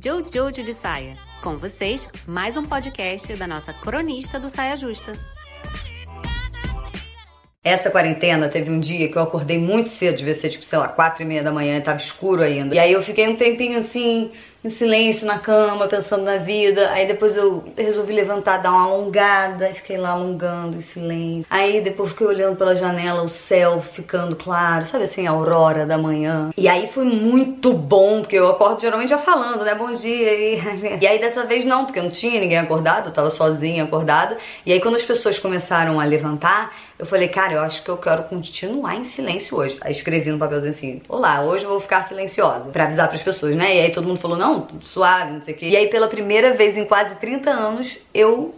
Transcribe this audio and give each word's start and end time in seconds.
Jojo 0.00 0.62
de 0.62 0.72
Saia. 0.72 1.16
Com 1.42 1.56
vocês, 1.56 2.08
mais 2.26 2.56
um 2.56 2.64
podcast 2.64 3.34
da 3.34 3.48
nossa 3.48 3.72
cronista 3.72 4.38
do 4.38 4.48
Saia 4.48 4.76
Justa. 4.76 5.12
Essa 7.64 7.90
quarentena 7.90 8.48
teve 8.48 8.70
um 8.70 8.78
dia 8.78 9.08
que 9.08 9.18
eu 9.18 9.22
acordei 9.22 9.58
muito 9.58 9.90
cedo, 9.90 10.18
devia 10.18 10.34
ser 10.34 10.50
tipo, 10.50 10.64
sei 10.64 10.78
lá, 10.78 10.88
quatro 10.88 11.22
e 11.22 11.26
meia 11.26 11.42
da 11.42 11.50
manhã, 11.50 11.80
tava 11.80 11.98
escuro 11.98 12.42
ainda. 12.42 12.74
E 12.74 12.78
aí 12.78 12.92
eu 12.92 13.02
fiquei 13.02 13.26
um 13.26 13.34
tempinho 13.34 13.78
assim, 13.78 14.30
em 14.64 14.68
silêncio 14.68 15.26
na 15.26 15.38
cama, 15.38 15.86
pensando 15.86 16.24
na 16.24 16.36
vida. 16.36 16.90
Aí 16.90 17.06
depois 17.06 17.36
eu 17.36 17.64
resolvi 17.76 18.12
levantar, 18.12 18.58
dar 18.58 18.70
uma 18.70 18.84
alongada, 18.84 19.70
e 19.70 19.74
fiquei 19.74 19.96
lá 19.96 20.10
alongando 20.10 20.76
em 20.76 20.80
silêncio. 20.80 21.46
Aí 21.48 21.80
depois 21.80 22.10
fiquei 22.10 22.26
olhando 22.26 22.56
pela 22.56 22.74
janela, 22.74 23.22
o 23.22 23.28
céu 23.28 23.80
ficando 23.80 24.34
claro, 24.34 24.84
sabe 24.84 25.04
assim, 25.04 25.26
a 25.26 25.30
aurora 25.30 25.86
da 25.86 25.96
manhã. 25.96 26.50
E 26.56 26.68
aí 26.68 26.88
foi 26.88 27.04
muito 27.04 27.72
bom, 27.72 28.20
porque 28.20 28.36
eu 28.36 28.48
acordo 28.48 28.80
geralmente 28.80 29.10
já 29.10 29.18
falando, 29.18 29.64
né? 29.64 29.74
Bom 29.74 29.92
dia. 29.92 30.34
E, 30.34 30.98
e 31.00 31.06
aí 31.06 31.18
dessa 31.20 31.44
vez 31.44 31.64
não, 31.64 31.84
porque 31.84 32.00
não 32.00 32.10
tinha 32.10 32.40
ninguém 32.40 32.58
acordado, 32.58 33.08
eu 33.08 33.12
tava 33.12 33.30
sozinha 33.30 33.84
acordada. 33.84 34.36
E 34.66 34.72
aí 34.72 34.80
quando 34.80 34.96
as 34.96 35.04
pessoas 35.04 35.38
começaram 35.38 36.00
a 36.00 36.04
levantar, 36.04 36.72
eu 36.98 37.06
falei, 37.06 37.28
cara, 37.28 37.52
eu 37.54 37.60
acho 37.60 37.84
que 37.84 37.88
eu 37.88 37.96
quero 37.96 38.24
continuar 38.24 38.96
em 38.96 39.04
silêncio 39.04 39.56
hoje. 39.56 39.78
Aí 39.80 39.92
escrevi 39.92 40.32
no 40.32 40.38
papelzinho 40.38 40.70
assim: 40.70 41.02
Olá, 41.08 41.42
hoje 41.42 41.64
eu 41.64 41.70
vou 41.70 41.78
ficar 41.78 42.02
silenciosa. 42.02 42.70
Pra 42.70 42.84
avisar 42.84 43.06
pras 43.08 43.22
pessoas, 43.22 43.54
né? 43.54 43.76
E 43.76 43.80
aí 43.80 43.92
todo 43.92 44.06
mundo 44.06 44.18
falou: 44.18 44.36
Não, 44.36 44.47
suave, 44.82 45.32
não 45.32 45.40
sei 45.40 45.54
o 45.54 45.56
quê. 45.56 45.68
E 45.68 45.76
aí 45.76 45.88
pela 45.88 46.08
primeira 46.08 46.54
vez 46.54 46.76
em 46.76 46.84
quase 46.84 47.14
30 47.16 47.50
anos, 47.50 47.98
eu 48.12 48.54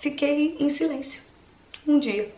fiquei 0.00 0.56
em 0.58 0.68
silêncio. 0.68 1.20
Um 1.86 1.98
dia. 1.98 2.30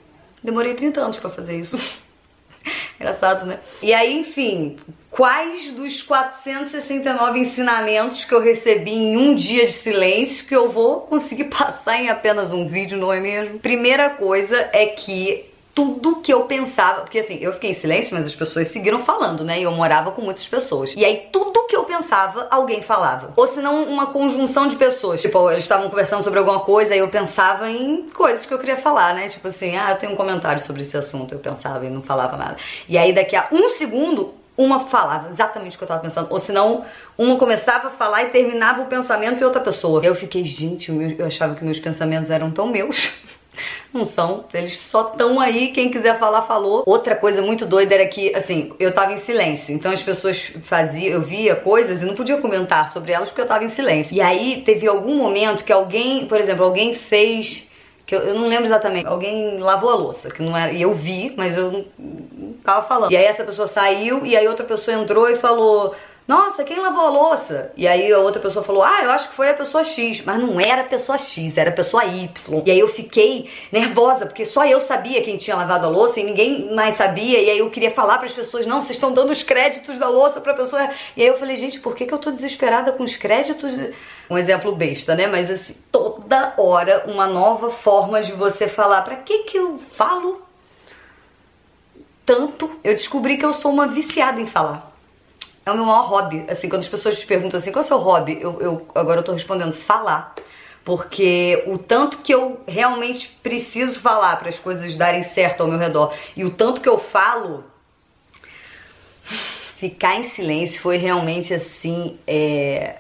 Demorei 0.43 0.75
30 0.75 1.01
anos 1.01 1.17
para 1.19 1.31
fazer 1.31 1.59
isso. 1.59 1.79
Engraçado, 2.99 3.47
né? 3.47 3.61
E 3.83 3.93
aí, 3.95 4.19
enfim, 4.19 4.77
quais 5.11 5.73
dos 5.73 6.03
469 6.03 7.39
ensinamentos 7.39 8.25
que 8.25 8.35
eu 8.35 8.41
recebi 8.41 8.93
em 8.93 9.17
um 9.17 9.35
dia 9.35 9.67
de 9.67 9.73
silêncio 9.73 10.47
que 10.47 10.55
eu 10.55 10.71
vou 10.71 11.01
conseguir 11.01 11.45
passar 11.57 12.01
em 12.01 12.09
apenas 12.09 12.53
um 12.53 12.69
vídeo, 12.69 12.99
não 12.99 13.13
é 13.13 13.21
mesmo? 13.21 13.59
Primeira 13.59 14.11
coisa 14.11 14.69
é 14.73 14.87
que 14.87 15.47
tudo 15.75 16.17
que 16.17 16.33
eu 16.33 16.43
pensava, 16.43 17.03
porque 17.03 17.21
assim, 17.21 17.39
eu 17.41 17.53
fiquei 17.55 17.71
em 17.71 17.75
silêncio, 17.75 18.15
mas 18.15 18.27
as 18.27 18.35
pessoas 18.35 18.69
seguiram 18.69 19.05
falando, 19.05 19.45
né? 19.45 19.61
E 19.61 19.63
eu 19.63 19.73
morava 19.73 20.11
com 20.13 20.21
muitas 20.21 20.47
pessoas. 20.47 20.93
E 20.97 21.05
aí 21.05 21.29
tudo 21.33 21.50
que 21.71 21.77
eu 21.77 21.85
pensava, 21.85 22.49
alguém 22.51 22.83
falava. 22.83 23.33
Ou 23.37 23.47
se 23.47 23.61
não, 23.61 23.85
uma 23.85 24.09
conjunção 24.09 24.67
de 24.67 24.75
pessoas. 24.75 25.23
Tipo, 25.23 25.49
eles 25.53 25.63
estavam 25.63 25.89
conversando 25.89 26.25
sobre 26.25 26.41
alguma 26.41 26.59
coisa 26.61 26.97
e 26.97 26.99
eu 26.99 27.07
pensava 27.07 27.71
em 27.71 28.11
coisas 28.11 28.45
que 28.45 28.53
eu 28.53 28.59
queria 28.59 28.77
falar, 28.77 29.15
né? 29.15 29.29
Tipo 29.29 29.47
assim, 29.47 29.77
ah, 29.77 29.93
eu 29.93 29.97
tenho 29.97 30.13
um 30.13 30.17
comentário 30.17 30.61
sobre 30.61 30.83
esse 30.83 30.97
assunto. 30.97 31.33
Eu 31.33 31.39
pensava 31.39 31.87
e 31.87 31.89
não 31.89 32.03
falava 32.03 32.37
nada. 32.37 32.57
E 32.89 32.99
aí 32.99 33.13
daqui 33.13 33.37
a 33.37 33.47
um 33.53 33.71
segundo, 33.71 34.35
uma 34.57 34.89
falava 34.89 35.31
exatamente 35.31 35.77
o 35.77 35.79
que 35.79 35.85
eu 35.85 35.89
tava 35.89 36.01
pensando, 36.01 36.27
ou 36.29 36.41
senão 36.41 36.85
uma 37.17 37.37
começava 37.37 37.87
a 37.87 37.91
falar 37.93 38.25
e 38.25 38.31
terminava 38.31 38.83
o 38.83 38.87
pensamento 38.87 39.41
e 39.41 39.45
outra 39.45 39.61
pessoa. 39.61 40.05
Eu 40.05 40.17
fiquei, 40.17 40.45
gente, 40.45 40.91
eu 41.17 41.25
achava 41.25 41.55
que 41.55 41.65
meus 41.65 41.79
pensamentos 41.79 42.33
eram 42.33 42.51
tão 42.51 42.67
meus. 42.67 43.13
Não 43.93 44.07
são, 44.07 44.45
eles 44.55 44.79
só 44.79 45.11
estão 45.11 45.41
aí, 45.41 45.69
quem 45.69 45.91
quiser 45.91 46.19
falar, 46.19 46.43
falou. 46.43 46.83
Outra 46.87 47.17
coisa 47.17 47.43
muito 47.43 47.67
doida 47.67 47.95
era 47.95 48.07
que, 48.07 48.35
assim, 48.35 48.73
eu 48.79 48.93
tava 48.93 49.13
em 49.13 49.19
silêncio, 49.19 49.75
então 49.75 49.91
as 49.91 50.03
pessoas 50.03 50.53
faziam, 50.65 51.15
eu 51.15 51.23
via 51.23 51.57
coisas 51.57 52.03
e 52.03 52.07
não 52.07 52.15
podia 52.15 52.37
comentar 52.39 52.93
sobre 52.93 53.13
elas 53.13 53.29
porque 53.29 53.43
eu 53.43 53.49
tava 53.49 53.65
em 53.65 53.69
silêncio. 53.69 54.15
E 54.15 54.21
aí 54.21 54.63
teve 54.65 54.87
algum 54.87 55.17
momento 55.17 55.65
que 55.65 55.73
alguém, 55.73 56.27
por 56.27 56.41
exemplo, 56.41 56.65
alguém 56.65 56.95
fez 56.95 57.71
que 58.11 58.17
eu, 58.17 58.23
eu, 58.23 58.35
não 58.35 58.49
lembro 58.49 58.67
exatamente, 58.67 59.07
alguém 59.07 59.61
lavou 59.61 59.89
a 59.89 59.95
louça, 59.95 60.33
que 60.33 60.43
não 60.43 60.57
era, 60.57 60.73
e 60.73 60.83
eu 60.83 60.93
vi, 60.93 61.33
mas 61.37 61.57
eu 61.57 61.71
não, 61.71 61.85
não 61.97 62.53
tava 62.55 62.85
falando. 62.85 63.13
E 63.13 63.17
aí 63.17 63.25
essa 63.25 63.45
pessoa 63.45 63.69
saiu 63.69 64.27
e 64.27 64.37
aí 64.37 64.49
outra 64.49 64.65
pessoa 64.65 64.97
entrou 64.97 65.31
e 65.31 65.37
falou: 65.37 65.95
nossa, 66.31 66.63
quem 66.63 66.79
lavou 66.79 67.07
a 67.07 67.11
louça? 67.11 67.73
E 67.77 67.89
aí 67.89 68.13
a 68.13 68.21
outra 68.21 68.41
pessoa 68.41 68.65
falou, 68.65 68.85
ah, 68.85 69.03
eu 69.03 69.11
acho 69.11 69.31
que 69.31 69.35
foi 69.35 69.51
a 69.51 69.55
pessoa 69.55 69.83
X. 69.83 70.23
Mas 70.25 70.39
não 70.39 70.61
era 70.61 70.83
a 70.83 70.85
pessoa 70.85 71.19
X, 71.19 71.57
era 71.57 71.71
a 71.71 71.73
pessoa 71.73 72.05
Y. 72.05 72.63
E 72.65 72.71
aí 72.71 72.79
eu 72.79 72.87
fiquei 72.87 73.51
nervosa, 73.73 74.27
porque 74.27 74.47
só 74.47 74.65
eu 74.65 74.81
sabia 74.81 75.25
quem 75.25 75.37
tinha 75.37 75.57
lavado 75.57 75.87
a 75.87 75.89
louça 75.89 76.21
e 76.21 76.23
ninguém 76.23 76.73
mais 76.73 76.95
sabia. 76.95 77.41
E 77.41 77.51
aí 77.51 77.59
eu 77.59 77.69
queria 77.69 77.91
falar 77.91 78.19
para 78.19 78.27
as 78.27 78.33
pessoas, 78.33 78.65
não, 78.65 78.81
vocês 78.81 78.93
estão 78.93 79.13
dando 79.13 79.33
os 79.33 79.43
créditos 79.43 79.99
da 79.99 80.09
louça 80.09 80.41
pra 80.41 80.55
pessoa. 80.55 80.91
E 81.17 81.23
aí 81.23 81.27
eu 81.27 81.37
falei, 81.37 81.57
gente, 81.57 81.81
por 81.81 81.97
que, 81.97 82.07
que 82.07 82.15
eu 82.15 82.19
tô 82.19 82.31
desesperada 82.31 82.93
com 82.93 83.03
os 83.03 83.17
créditos? 83.17 83.75
Um 84.31 84.39
exemplo 84.39 84.71
besta, 84.71 85.17
né? 85.17 85.27
Mas 85.27 85.51
assim, 85.51 85.75
toda 85.91 86.55
hora 86.57 87.07
uma 87.09 87.27
nova 87.27 87.73
forma 87.73 88.23
de 88.23 88.31
você 88.31 88.69
falar. 88.69 89.03
Pra 89.03 89.17
que 89.17 89.39
que 89.39 89.59
eu 89.59 89.81
falo 89.95 90.43
tanto? 92.25 92.71
Eu 92.85 92.95
descobri 92.95 93.37
que 93.37 93.45
eu 93.45 93.53
sou 93.53 93.73
uma 93.73 93.89
viciada 93.89 94.41
em 94.41 94.47
falar 94.47 94.90
é 95.65 95.71
o 95.71 95.75
meu 95.75 95.85
maior 95.85 96.07
hobby. 96.07 96.45
Assim, 96.49 96.69
quando 96.69 96.83
as 96.83 96.89
pessoas 96.89 97.19
te 97.19 97.27
perguntam 97.27 97.59
assim, 97.59 97.73
qual 97.73 97.83
é 97.83 97.85
o 97.85 97.89
seu 97.89 97.99
hobby? 97.99 98.39
Eu, 98.41 98.61
eu 98.61 98.89
agora 98.95 99.21
eu 99.21 99.25
tô 99.25 99.33
respondendo 99.33 99.73
falar. 99.73 100.35
Porque 100.85 101.63
o 101.67 101.77
tanto 101.77 102.19
que 102.19 102.33
eu 102.33 102.61
realmente 102.67 103.39
preciso 103.43 104.01
falar 104.01 104.37
para 104.37 104.49
as 104.49 104.59
coisas 104.59 104.97
darem 104.97 105.23
certo 105.23 105.61
ao 105.61 105.69
meu 105.69 105.79
redor 105.79 106.15
e 106.35 106.43
o 106.43 106.51
tanto 106.51 106.81
que 106.81 106.89
eu 106.89 106.99
falo, 106.99 107.65
ficar 109.77 110.17
em 110.17 110.29
silêncio 110.31 110.81
foi 110.81 110.97
realmente 110.97 111.53
assim. 111.53 112.19
É... 112.27 112.97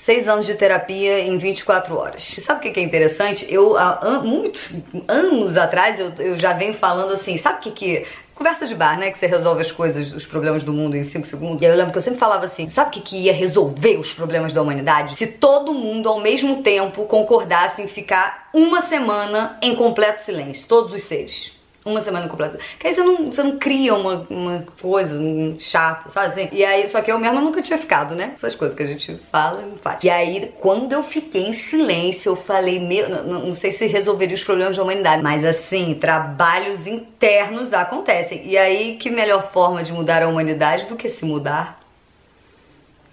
Seis 0.00 0.26
anos 0.26 0.46
de 0.46 0.54
terapia 0.54 1.20
em 1.20 1.36
24 1.36 1.94
horas. 1.94 2.22
Sabe 2.42 2.66
o 2.66 2.72
que 2.72 2.80
é 2.80 2.82
interessante? 2.82 3.46
Eu, 3.52 3.76
há 3.76 4.22
muitos 4.24 4.72
anos 5.06 5.58
atrás, 5.58 6.00
eu, 6.00 6.10
eu 6.18 6.38
já 6.38 6.54
venho 6.54 6.72
falando 6.72 7.12
assim, 7.12 7.36
sabe 7.36 7.58
o 7.58 7.60
que, 7.60 7.70
que 7.70 8.06
conversa 8.34 8.66
de 8.66 8.74
bar, 8.74 8.98
né? 8.98 9.10
Que 9.10 9.18
você 9.18 9.26
resolve 9.26 9.60
as 9.60 9.70
coisas, 9.70 10.14
os 10.14 10.24
problemas 10.24 10.64
do 10.64 10.72
mundo 10.72 10.96
em 10.96 11.04
5 11.04 11.26
segundos. 11.26 11.60
E 11.60 11.66
aí 11.66 11.72
eu 11.72 11.76
lembro 11.76 11.92
que 11.92 11.98
eu 11.98 12.02
sempre 12.02 12.18
falava 12.18 12.46
assim: 12.46 12.66
sabe 12.66 12.88
o 12.88 12.92
que, 12.92 13.02
que 13.02 13.16
ia 13.24 13.32
resolver 13.34 13.98
os 13.98 14.10
problemas 14.14 14.54
da 14.54 14.62
humanidade? 14.62 15.16
Se 15.16 15.26
todo 15.26 15.74
mundo 15.74 16.08
ao 16.08 16.18
mesmo 16.18 16.62
tempo 16.62 17.04
concordasse 17.04 17.82
em 17.82 17.86
ficar 17.86 18.48
uma 18.54 18.80
semana 18.80 19.58
em 19.60 19.76
completo 19.76 20.22
silêncio, 20.22 20.64
todos 20.66 20.94
os 20.94 21.04
seres 21.04 21.59
uma 21.84 22.00
semana 22.00 22.28
completa. 22.28 22.58
Que 22.78 22.86
aí 22.86 22.94
você 22.94 23.02
não, 23.02 23.32
você 23.32 23.42
não 23.42 23.58
cria 23.58 23.94
uma, 23.94 24.26
uma 24.28 24.66
coisa 24.80 25.18
chata, 25.58 26.10
sabe 26.10 26.26
assim? 26.26 26.48
E 26.52 26.64
aí, 26.64 26.88
só 26.88 27.00
que 27.00 27.10
eu 27.10 27.18
mesma 27.18 27.40
nunca 27.40 27.62
tinha 27.62 27.78
ficado, 27.78 28.14
né? 28.14 28.32
Essas 28.34 28.54
coisas 28.54 28.76
que 28.76 28.82
a 28.82 28.86
gente 28.86 29.20
fala 29.30 29.62
e 29.62 29.66
não 29.66 29.76
faz. 29.78 29.98
E 30.02 30.10
aí, 30.10 30.52
quando 30.60 30.92
eu 30.92 31.02
fiquei 31.02 31.46
em 31.46 31.54
silêncio, 31.54 32.30
eu 32.30 32.36
falei, 32.36 32.78
meu, 32.78 33.08
não, 33.08 33.46
não 33.46 33.54
sei 33.54 33.72
se 33.72 33.86
resolveria 33.86 34.34
os 34.34 34.44
problemas 34.44 34.76
da 34.76 34.82
humanidade, 34.82 35.22
mas 35.22 35.44
assim, 35.44 35.94
trabalhos 35.94 36.86
internos 36.86 37.72
acontecem. 37.72 38.46
E 38.46 38.56
aí, 38.56 38.96
que 38.96 39.10
melhor 39.10 39.50
forma 39.52 39.82
de 39.82 39.92
mudar 39.92 40.22
a 40.22 40.28
humanidade 40.28 40.86
do 40.86 40.96
que 40.96 41.08
se 41.08 41.24
mudar? 41.24 41.80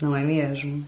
Não 0.01 0.15
é 0.15 0.21
mesmo? 0.21 0.87